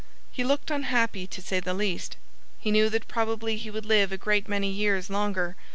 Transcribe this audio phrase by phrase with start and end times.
[0.31, 2.17] He looked unhappy, to say the least.
[2.57, 5.55] He knew that probably he would live a great many years longer.